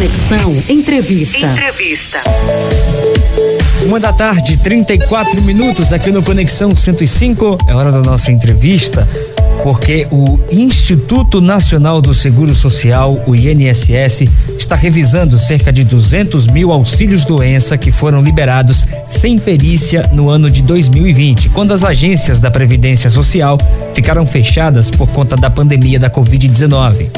[0.00, 1.46] Conexão Entrevista.
[1.46, 2.20] Entrevista.
[3.84, 7.58] Uma da tarde, 34 minutos aqui no Conexão 105.
[7.66, 9.06] É hora da nossa entrevista,
[9.62, 16.72] porque o Instituto Nacional do Seguro Social, o INSS, está revisando cerca de 200 mil
[16.72, 22.50] auxílios doença que foram liberados sem perícia no ano de 2020, quando as agências da
[22.50, 23.58] Previdência Social
[23.94, 27.08] ficaram fechadas por conta da pandemia da Covid-19.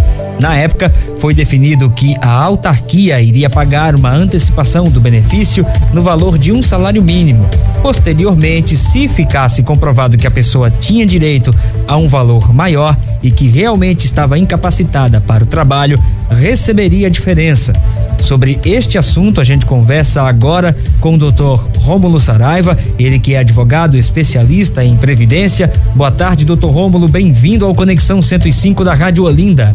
[0.41, 6.39] Na época, foi definido que a autarquia iria pagar uma antecipação do benefício no valor
[6.39, 7.49] de um salário mínimo.
[7.83, 11.53] Posteriormente, se ficasse comprovado que a pessoa tinha direito
[11.89, 15.99] a um valor maior e que realmente estava incapacitada para o trabalho,
[16.31, 17.73] receberia a diferença.
[18.21, 23.39] Sobre este assunto, a gente conversa agora com o doutor Rômulo Saraiva, ele que é
[23.39, 25.71] advogado especialista em previdência.
[25.97, 29.73] Boa tarde, doutor Rômulo, bem-vindo ao Conexão 105 da Rádio Olinda.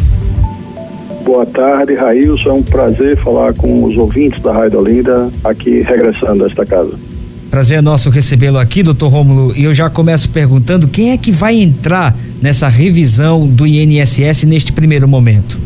[1.26, 2.50] Boa tarde, Railson.
[2.50, 7.07] É um prazer falar com os ouvintes da Rádio Olinda, aqui regressando a esta casa.
[7.50, 9.56] Prazer é nosso recebê-lo aqui, doutor Rômulo.
[9.56, 14.74] E eu já começo perguntando quem é que vai entrar nessa revisão do INSS neste
[14.74, 15.60] primeiro momento?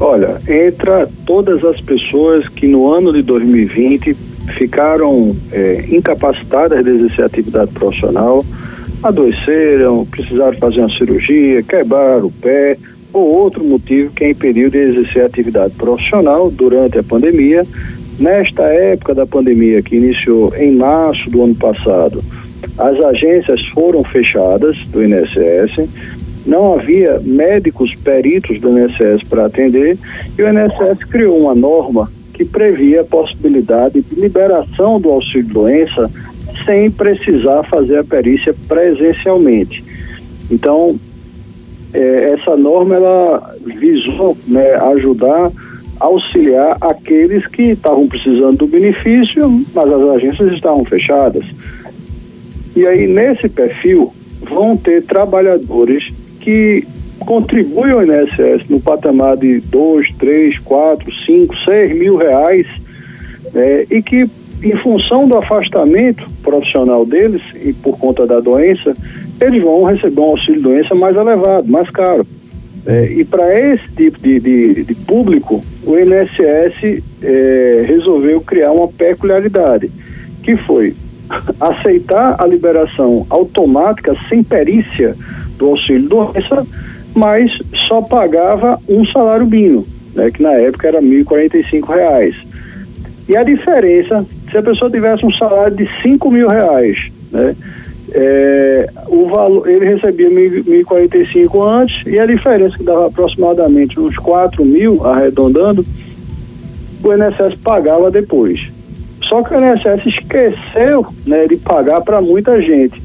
[0.00, 4.16] Olha, entra todas as pessoas que no ano de 2020
[4.58, 8.44] ficaram é, incapacitadas de exercer atividade profissional,
[9.02, 12.76] adoeceram, precisaram fazer uma cirurgia, quebraram o pé,
[13.12, 17.66] ou outro motivo que é impediu de exercer atividade profissional durante a pandemia.
[18.20, 22.22] Nesta época da pandemia, que iniciou em março do ano passado,
[22.76, 25.88] as agências foram fechadas do INSS,
[26.44, 29.96] não havia médicos peritos do INSS para atender
[30.38, 36.10] e o INSS criou uma norma que previa a possibilidade de liberação do auxílio-doença
[36.64, 39.82] sem precisar fazer a perícia presencialmente.
[40.50, 40.98] Então,
[41.92, 45.50] é, essa norma ela visou né, ajudar,
[46.00, 51.44] auxiliar aqueles que estavam precisando do benefício, mas as agências estavam fechadas.
[52.74, 56.86] E aí, nesse perfil, vão ter trabalhadores que
[57.20, 62.66] contribuem ao INSS no patamar de 2, 3, 4, 5, 6 mil reais
[63.54, 64.28] é, e que,
[64.62, 68.96] em função do afastamento profissional deles e por conta da doença,
[69.40, 72.26] eles vão receber um auxílio doença mais elevado, mais caro.
[72.86, 78.88] É, e para esse tipo de, de, de, público, o INSS é, resolveu criar uma
[78.88, 79.90] peculiaridade,
[80.42, 80.94] que foi
[81.60, 85.14] aceitar a liberação automática, sem perícia,
[85.58, 86.66] do auxílio doença,
[87.14, 87.50] mas
[87.86, 92.34] só pagava um salário mínimo, né, que na época era R$ 1.045.
[93.28, 97.54] E a diferença, se a pessoa tivesse um salário de R$ mil reais, né,
[98.12, 104.64] é, o valor, ele recebia 1.045 antes e a diferença que dava aproximadamente uns 4
[104.64, 105.84] mil, arredondando,
[107.02, 108.60] o INSS pagava depois.
[109.28, 113.00] Só que o INSS esqueceu né, de pagar para muita gente.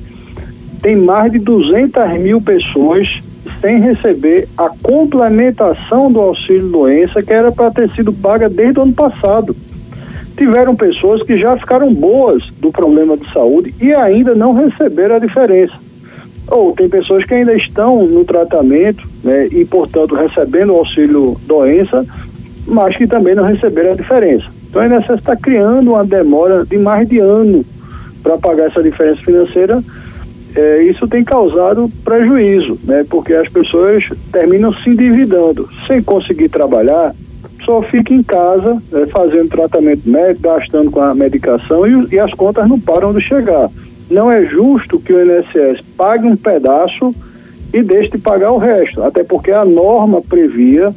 [0.82, 3.08] Tem mais de 200 mil pessoas
[3.62, 8.84] sem receber a complementação do auxílio doença que era para ter sido paga desde o
[8.84, 9.56] ano passado
[10.35, 15.19] tiveram pessoas que já ficaram boas do problema de saúde e ainda não receberam a
[15.19, 15.73] diferença.
[16.47, 22.06] Ou tem pessoas que ainda estão no tratamento né, e, portanto, recebendo o auxílio doença,
[22.68, 24.45] mas que também não receberam a diferença.
[24.69, 27.66] Então, a INSS está criando uma demora de mais de ano
[28.22, 29.84] para pagar essa diferença financeira.
[30.56, 37.13] É, isso tem causado prejuízo, né, porque as pessoas terminam se endividando sem conseguir trabalhar
[37.66, 42.31] só fica em casa é, fazendo tratamento médico, gastando com a medicação e, e, as
[42.34, 43.70] contas não param de chegar.
[44.09, 47.14] Não é justo que o INSS pague um pedaço
[47.74, 50.94] e deixe de pagar o resto, até porque a norma previa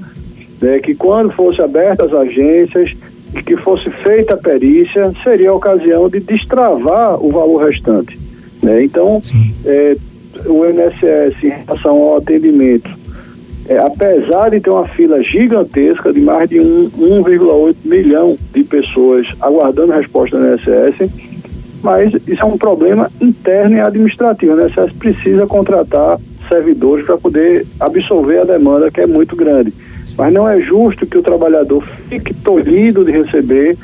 [0.61, 2.95] né, que quando fosse abertas as agências
[3.35, 8.19] e que fosse feita a perícia, seria a ocasião de destravar o valor restante.
[8.63, 8.85] Né?
[8.85, 9.21] Então,
[9.65, 9.97] é,
[10.47, 12.98] o INSS, em relação ao atendimento
[13.69, 19.93] é, apesar de ter uma fila gigantesca de mais de 1,8 milhão de pessoas aguardando
[19.93, 21.11] resposta no INSS,
[21.83, 24.55] mas isso é um problema interno e administrativo.
[24.55, 29.73] O INSS precisa contratar servidores para poder absorver a demanda que é muito grande.
[30.17, 33.77] Mas não é justo que o trabalhador fique tolhido de receber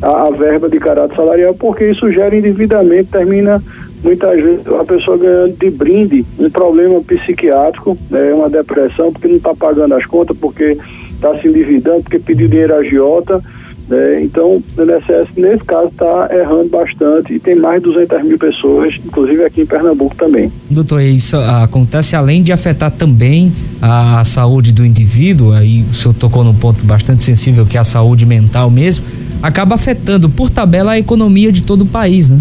[0.00, 3.62] a, a verba de caráter salarial, porque isso gera endividamento, termina
[4.02, 9.36] muitas vezes a pessoa ganhando de brinde um problema psiquiátrico, né, uma depressão, porque não
[9.36, 10.76] está pagando as contas, porque
[11.10, 13.42] está se endividando, porque pediu dinheiro a agiota
[13.88, 14.22] Né?
[14.22, 18.94] Então, o INSS, nesse caso, está errando bastante e tem mais de 200 mil pessoas,
[19.04, 20.52] inclusive aqui em Pernambuco também.
[20.68, 23.50] Doutor, isso acontece além de afetar também
[23.80, 27.80] a, a saúde do indivíduo, aí o senhor tocou num ponto bastante sensível que é
[27.80, 29.06] a saúde mental mesmo,
[29.42, 32.38] acaba afetando por tabela a economia de todo o país, né?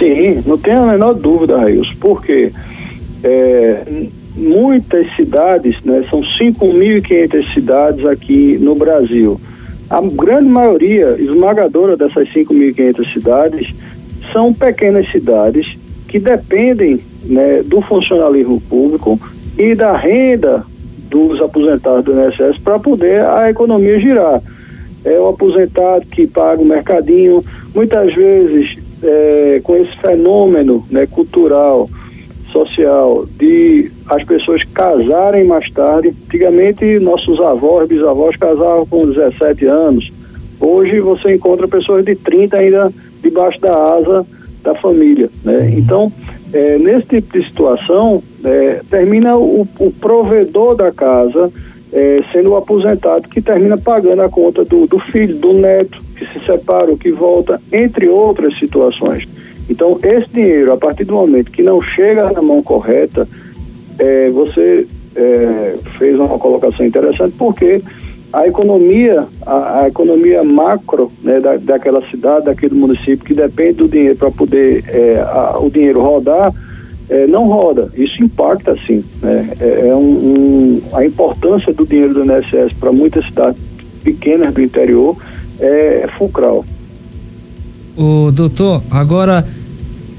[0.00, 2.50] Sim, não tenho a menor dúvida, Rails, porque
[3.22, 3.82] é,
[4.34, 9.38] muitas cidades, né, são 5.500 cidades aqui no Brasil.
[9.90, 13.74] A grande maioria, esmagadora dessas 5.500 cidades,
[14.32, 15.66] são pequenas cidades
[16.08, 19.20] que dependem né, do funcionalismo público
[19.58, 20.64] e da renda
[21.10, 24.40] dos aposentados do INSS para poder a economia girar.
[25.04, 27.44] É o aposentado que paga o mercadinho,
[27.74, 31.88] muitas vezes é, com esse fenômeno né, cultural,
[32.52, 36.14] social, de as pessoas casarem mais tarde.
[36.26, 40.10] Antigamente, nossos avós, bisavós casavam com 17 anos.
[40.60, 42.92] Hoje, você encontra pessoas de 30 ainda
[43.22, 44.26] debaixo da asa
[44.62, 45.30] da família.
[45.42, 45.58] Né?
[45.58, 45.78] Uhum.
[45.78, 46.12] Então,
[46.52, 51.50] é, nesse tipo de situação, é, termina o, o, provedor da casa
[51.92, 55.98] é, sendo o aposentado que termina pagando a conta do, do filho, do neto,
[56.32, 59.26] se separa, que volta, entre outras situações.
[59.68, 63.28] Então, esse dinheiro, a partir do momento que não chega na mão correta,
[63.98, 67.82] é, você é, fez uma colocação interessante, porque
[68.32, 73.88] a economia, a, a economia macro né, da, daquela cidade, daquele município, que depende do
[73.88, 76.52] dinheiro para poder é, a, o dinheiro rodar,
[77.08, 77.90] é, não roda.
[77.94, 79.04] Isso impacta, sim.
[79.20, 79.50] Né?
[79.60, 83.60] É, é um, um, a importância do dinheiro do INSS para muitas cidades
[84.02, 85.16] pequenas do interior
[85.60, 86.64] é fulcral.
[87.96, 89.46] O doutor, agora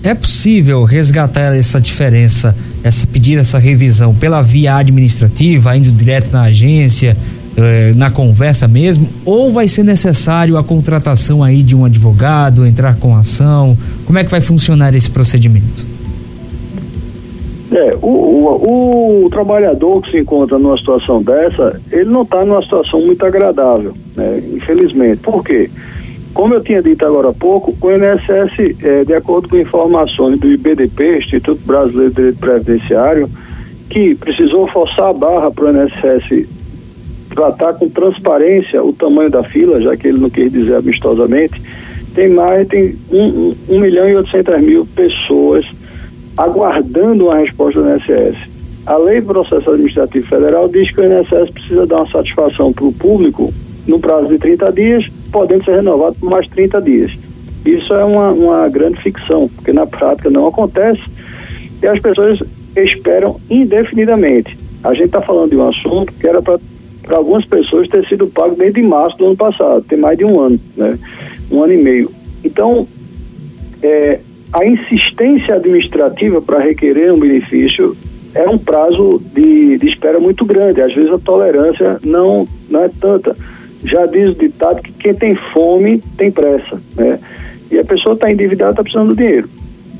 [0.03, 6.43] é possível resgatar essa diferença, essa pedir essa revisão pela via administrativa, indo direto na
[6.43, 7.15] agência,
[7.55, 12.95] eh, na conversa mesmo, ou vai ser necessário a contratação aí de um advogado, entrar
[12.95, 13.77] com ação?
[14.05, 15.85] Como é que vai funcionar esse procedimento?
[17.71, 22.61] É, o, o, o, trabalhador que se encontra numa situação dessa, ele não está numa
[22.61, 24.41] situação muito agradável, né?
[24.53, 25.17] infelizmente.
[25.21, 25.69] Por quê?
[26.33, 30.49] Como eu tinha dito agora há pouco, o INSS, é, de acordo com informações do
[30.49, 33.29] IBDP, Instituto Brasileiro de Direito Previdenciário,
[33.89, 36.47] que precisou forçar a barra para o INSS
[37.33, 41.61] tratar com transparência o tamanho da fila, já que ele não quis dizer amistosamente,
[42.13, 45.65] tem mais, tem 1 um, um, milhão e 800 mil pessoas
[46.37, 48.37] aguardando uma resposta do INSS.
[48.85, 52.85] A Lei do Processo Administrativo Federal diz que o INSS precisa dar uma satisfação para
[52.85, 53.53] o público
[53.87, 57.11] no prazo de 30 dias, podendo ser renovado por mais 30 dias.
[57.65, 61.01] Isso é uma, uma grande ficção, porque na prática não acontece
[61.81, 62.41] e as pessoas
[62.75, 64.57] esperam indefinidamente.
[64.83, 66.59] A gente está falando de um assunto que era para
[67.11, 70.59] algumas pessoas ter sido pago desde março do ano passado, tem mais de um ano,
[70.75, 70.97] né?
[71.51, 72.11] um ano e meio.
[72.43, 72.87] Então,
[73.83, 74.19] é,
[74.53, 77.95] a insistência administrativa para requerer um benefício
[78.33, 80.81] é um prazo de, de espera muito grande.
[80.81, 83.35] Às vezes a tolerância não, não é tanta.
[83.83, 87.19] Já diz o ditado que quem tem fome tem pressa, né?
[87.69, 89.49] E a pessoa está endividada, está precisando do dinheiro.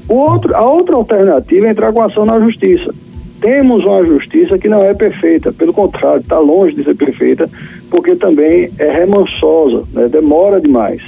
[0.09, 2.93] O outro, a outra alternativa é entrar com ação na justiça.
[3.39, 7.49] Temos uma justiça que não é perfeita, pelo contrário, está longe de ser perfeita,
[7.89, 10.07] porque também é remansosa, né?
[10.07, 11.01] demora demais.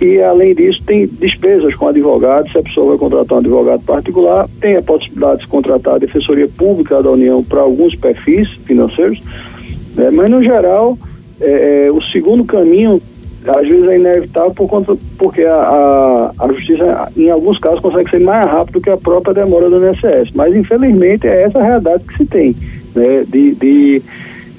[0.00, 2.50] E, além disso, tem despesas com advogado.
[2.50, 6.48] Se a pessoa vai contratar um advogado particular, tem a possibilidade de contratar a Defensoria
[6.48, 9.20] Pública da União para alguns perfis financeiros.
[9.94, 10.10] Né?
[10.10, 10.98] Mas, no geral,
[11.40, 13.00] é, é, o segundo caminho,
[13.46, 18.10] às vezes, é inevitável por conta, porque a, a, a, Justiça, em alguns casos, consegue
[18.10, 20.30] ser mais rápido que a própria demora do INSS.
[20.34, 22.54] Mas, infelizmente, é essa a realidade que se tem.
[22.94, 23.24] Né?
[23.26, 24.02] De, de,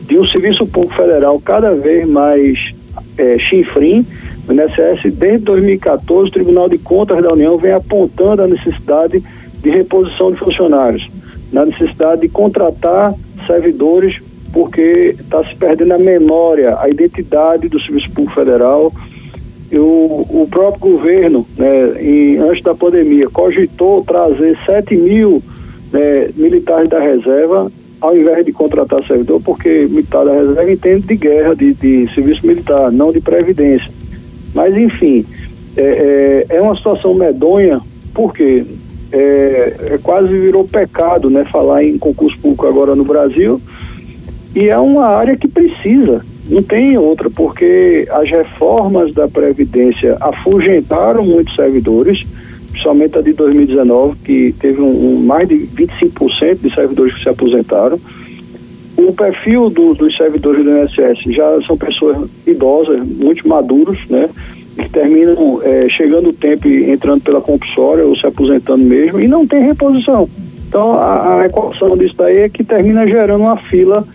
[0.02, 2.58] de um serviço público federal cada vez mais
[3.18, 4.06] é, chinfrim
[4.50, 9.24] o INSS, desde 2014, o Tribunal de Contas da União vem apontando a necessidade
[9.62, 11.08] de reposição de funcionários,
[11.54, 13.14] na necessidade de contratar
[13.46, 14.20] servidores,
[14.60, 18.92] porque está se perdendo a memória, a identidade do Serviço Público Federal.
[19.72, 25.42] O, o próprio governo, né, em, antes da pandemia, cogitou trazer 7 mil
[25.94, 31.16] né, militares da reserva ao invés de contratar servidor, porque militar da reserva entende de
[31.16, 33.90] guerra, de, de serviço militar, não de previdência.
[34.54, 35.26] Mas, enfim,
[35.78, 37.80] é, é, é uma situação medonha,
[38.14, 38.66] porque
[39.14, 43.62] é, é, quase virou pecado né, falar em concurso público agora no Brasil,
[44.56, 51.24] e é uma área que precisa, não tem outra, porque as reformas da Previdência afugentaram
[51.24, 52.22] muitos servidores,
[52.72, 57.30] principalmente a de 2019, que teve um, um mais de 25% de servidores que se
[57.30, 58.00] aposentaram.
[58.98, 64.28] o perfil do, dos servidores do INSS já são pessoas idosas, muito maduros, né?
[64.76, 69.28] Que terminam é, chegando o tempo e entrando pela compulsória ou se aposentando mesmo e
[69.28, 70.28] não tem reposição.
[70.68, 74.08] Então a, a equação disso daí é que termina gerando uma fila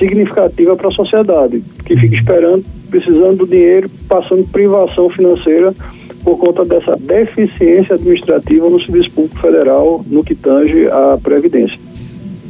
[0.00, 5.72] significativa para a sociedade, que fica esperando, precisando do dinheiro, passando privação financeira
[6.24, 11.78] por conta dessa deficiência administrativa no Serviço Público Federal no que tange à Previdência.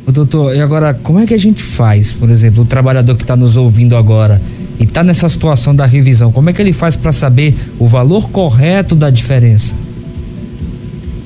[0.06, 3.22] Ô, doutor, e agora, como é que a gente faz, por exemplo, o trabalhador que
[3.22, 4.40] está nos ouvindo agora
[4.78, 8.30] e está nessa situação da revisão, como é que ele faz para saber o valor
[8.30, 9.76] correto da diferença?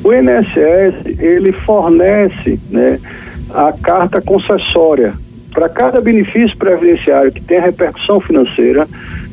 [0.03, 2.99] O INSS, ele fornece né,
[3.49, 5.15] a carta concessória.
[5.55, 8.89] Para cada benefício previdenciário que tem repercussão financeira,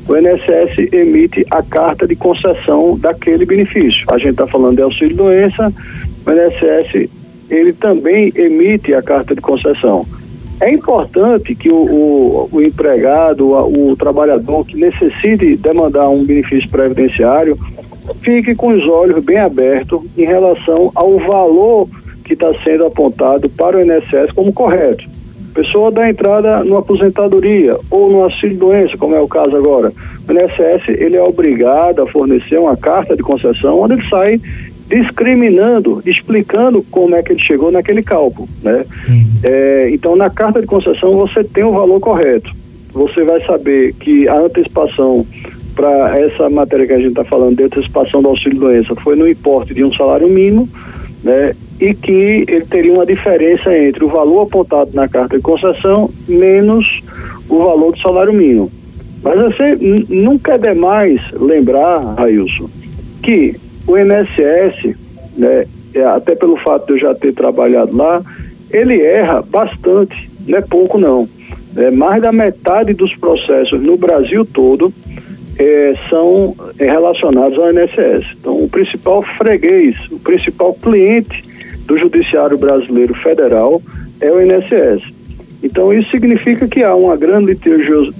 [0.08, 4.06] o INSS emite a carta de concessão daquele benefício.
[4.12, 5.74] A gente está falando de auxílio doença,
[6.26, 7.10] o INSS
[7.50, 10.06] ele também emite a carta de concessão.
[10.60, 16.70] É importante que o, o, o empregado, o, o, trabalhador que necessite demandar um benefício
[16.70, 17.58] previdenciário,
[18.22, 21.90] fique com os olhos bem abertos em relação ao valor
[22.24, 25.04] que está sendo apontado para o INSS como correto.
[25.54, 29.92] Pessoa dá entrada numa aposentadoria ou no auxílio-doença, como é o caso agora.
[30.28, 34.40] O INSS ele é obrigado a fornecer uma carta de concessão onde ele sai
[34.88, 38.86] discriminando, explicando como é que ele chegou naquele cálculo, né?
[39.08, 39.26] Uhum.
[39.44, 42.54] É, então, na carta de concessão você tem o valor correto.
[42.92, 45.26] Você vai saber que a antecipação
[45.76, 49.28] para essa matéria que a gente está falando de antecipação do auxílio doença foi no
[49.28, 50.68] importe de um salário mínimo,
[51.24, 51.56] né?
[51.82, 56.86] E que ele teria uma diferença entre o valor apontado na carta de concessão menos
[57.50, 58.72] o valor do salário mínimo.
[59.24, 59.76] Mas você
[60.08, 62.70] nunca é demais lembrar, Railson,
[63.22, 63.56] que
[63.88, 64.96] o INSS,
[65.38, 68.22] né, é, até pelo fato de eu já ter trabalhado lá,
[68.72, 71.28] ele erra bastante, não é pouco não.
[71.76, 74.94] É, mais da metade dos processos no Brasil todo
[75.58, 78.26] é, são relacionados ao INSS.
[78.40, 81.44] Então, o principal freguês, o principal cliente
[81.86, 83.82] do Judiciário Brasileiro Federal
[84.20, 85.04] é o INSS.
[85.64, 87.58] Então, isso significa que há uma grande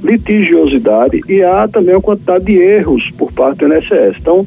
[0.04, 4.20] litigiosidade e há também uma quantidade de erros por parte do INSS.
[4.20, 4.46] Então,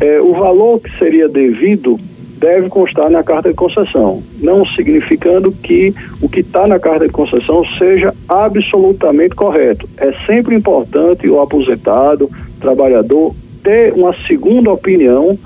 [0.00, 1.98] é, o valor que seria devido
[2.40, 7.12] deve constar na carta de concessão, não significando que o que está na carta de
[7.12, 9.86] concessão seja absolutamente correto.
[9.98, 15.38] É sempre importante o aposentado, trabalhador, ter uma segunda opinião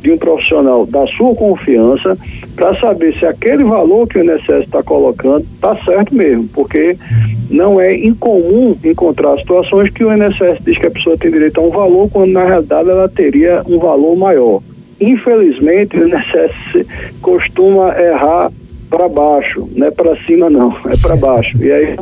[0.00, 2.16] de um profissional da sua confiança
[2.54, 6.96] para saber se aquele valor que o INSS está colocando está certo mesmo, porque
[7.50, 11.64] não é incomum encontrar situações que o INSS diz que a pessoa tem direito a
[11.64, 14.62] um valor, quando na realidade ela teria um valor maior.
[15.00, 16.86] Infelizmente, o INSS
[17.20, 18.50] costuma errar
[18.90, 21.62] para baixo, não é para cima não, é para baixo.
[21.62, 21.96] E aí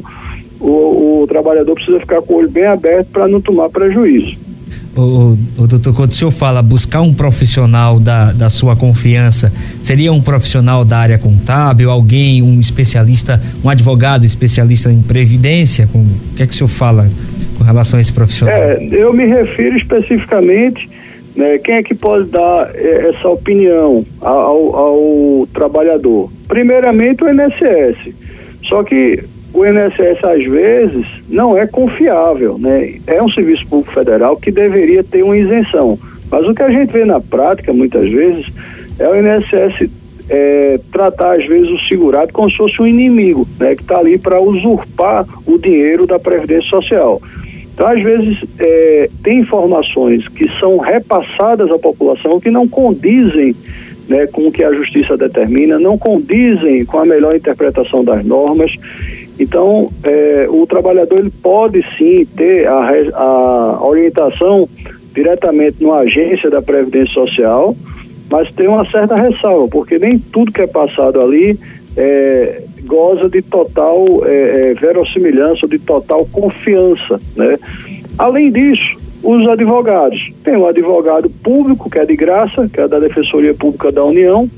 [0.60, 4.45] o, o trabalhador precisa ficar com o olho bem aberto para não tomar prejuízo.
[4.96, 9.52] O, o, doutor, quando o senhor fala buscar um profissional da, da sua confiança,
[9.82, 15.86] seria um profissional da área contábil, alguém, um especialista, um advogado especialista em previdência?
[15.86, 17.10] Com, o que é que o senhor fala
[17.58, 18.56] com relação a esse profissional?
[18.56, 20.88] É, eu me refiro especificamente,
[21.36, 26.32] né, quem é que pode dar é, essa opinião ao, ao trabalhador?
[26.48, 28.14] Primeiramente o INSS.
[28.62, 29.22] Só que
[29.56, 32.96] o INSS às vezes não é confiável, né?
[33.06, 35.98] É um serviço público federal que deveria ter uma isenção.
[36.30, 38.52] Mas o que a gente vê na prática, muitas vezes,
[38.98, 39.90] é o INSS
[40.28, 43.74] é, tratar, às vezes, o segurado como se fosse um inimigo, né?
[43.74, 47.22] Que está ali para usurpar o dinheiro da Previdência Social.
[47.72, 53.54] Então, às vezes, é, tem informações que são repassadas à população que não condizem
[54.08, 58.72] né, com o que a justiça determina, não condizem com a melhor interpretação das normas
[59.38, 64.68] então, é, o trabalhador ele pode sim ter a, a orientação
[65.14, 67.76] diretamente numa agência da Previdência Social,
[68.30, 71.58] mas tem uma certa ressalva, porque nem tudo que é passado ali
[71.96, 77.18] é, goza de total é, é, verossimilhança, de total confiança.
[77.34, 77.58] Né?
[78.18, 80.18] Além disso, os advogados.
[80.44, 84.48] Tem um advogado público, que é de graça, que é da Defensoria Pública da União,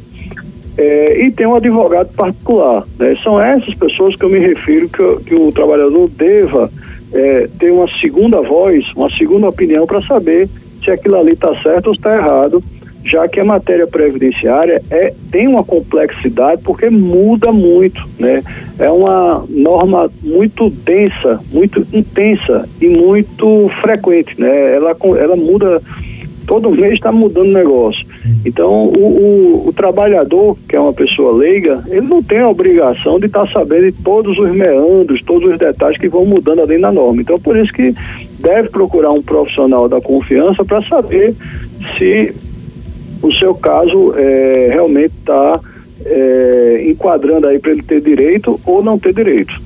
[0.78, 2.84] é, e tem um advogado particular.
[2.98, 3.16] Né?
[3.24, 6.70] São essas pessoas que eu me refiro que, que o trabalhador deva
[7.12, 10.48] é, ter uma segunda voz, uma segunda opinião para saber
[10.84, 12.62] se aquilo ali está certo ou está errado,
[13.04, 18.38] já que a matéria previdenciária é, tem uma complexidade porque muda muito, né?
[18.78, 24.76] É uma norma muito densa, muito intensa e muito frequente, né?
[24.76, 25.82] Ela, ela muda
[26.48, 28.04] todo mês está mudando o negócio.
[28.44, 33.20] Então, o, o, o, trabalhador, que é uma pessoa leiga, ele não tem a obrigação
[33.20, 36.80] de estar tá sabendo de todos os meandros, todos os detalhes que vão mudando além
[36.80, 37.20] da norma.
[37.20, 37.94] Então, por isso que
[38.40, 41.34] deve procurar um profissional da confiança para saber
[41.98, 42.34] se
[43.20, 45.60] o seu caso é, realmente está
[46.06, 49.60] é, enquadrando aí para ele ter direito ou não ter direito.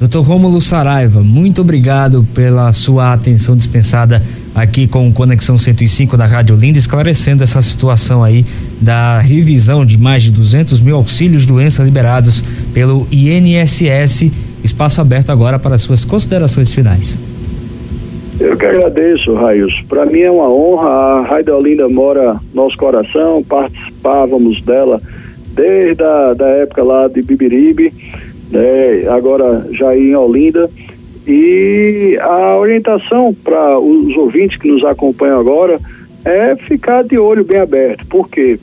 [0.00, 4.22] Doutor Rômulo Saraiva, muito obrigado pela sua atenção dispensada
[4.58, 8.44] aqui com Conexão 105 da Rádio Linda, esclarecendo essa situação aí
[8.80, 12.42] da revisão de mais de 200 mil auxílios doença liberados
[12.74, 14.30] pelo INSS.
[14.62, 17.20] Espaço aberto agora para suas considerações finais.
[18.40, 19.72] Eu que agradeço, Raios.
[19.88, 20.88] Para mim é uma honra.
[20.88, 25.00] A Rádio Olinda mora no nosso coração, participávamos dela
[25.54, 27.92] desde a da época lá de Bibiribe
[28.50, 30.68] né, agora já em Olinda.
[31.28, 35.78] E a orientação para os ouvintes que nos acompanham agora
[36.24, 38.58] é ficar de olho bem aberto, porque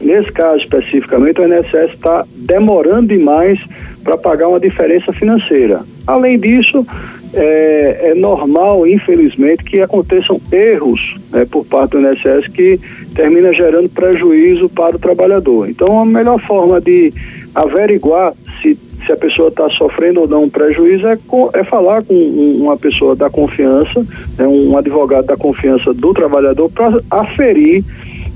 [0.00, 3.58] nesse caso especificamente o INSS está demorando demais
[4.04, 5.82] para pagar uma diferença financeira.
[6.06, 6.86] Além disso,
[7.32, 11.00] é, é, normal, infelizmente, que aconteçam erros
[11.32, 12.78] né, por parte do INSS que
[13.14, 15.68] termina gerando prejuízo para o trabalhador.
[15.68, 17.12] Então, a melhor forma de
[17.54, 21.18] averiguar se se a pessoa está sofrendo ou não um prejuízo, é,
[21.54, 24.00] é falar com uma pessoa da confiança,
[24.38, 27.84] né, um advogado da confiança do trabalhador, para aferir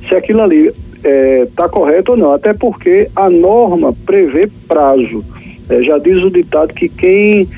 [0.09, 2.33] se aquilo ali está é, tá correto ou não.
[2.33, 5.25] Até porque a norma prevê prazo.
[5.69, 7.49] É, já diz o ditado que quem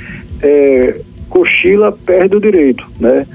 [0.42, 3.26] é, cochila perde o direito, né?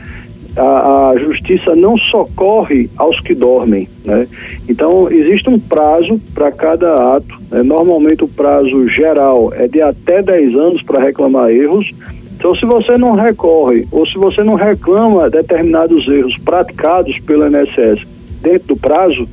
[0.58, 3.88] A, a, justiça não socorre aos que dormem.
[4.06, 4.28] Né?
[4.70, 7.36] Então, existe um prazo para cada ato.
[7.52, 7.62] Né?
[7.64, 11.92] Normalmente, o prazo geral é de até 10 anos para reclamar erros.
[12.38, 18.06] Então, se você não recorre ou se você não reclama determinados erros praticados pelo INSS
[18.42, 19.28] dentro do prazo,